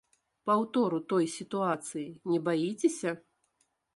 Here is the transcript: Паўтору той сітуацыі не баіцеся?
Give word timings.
Паўтору 0.49 0.99
той 1.13 1.25
сітуацыі 1.33 2.05
не 2.31 2.39
баіцеся? 2.47 3.11